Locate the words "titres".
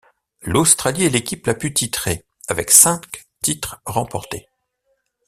3.43-3.83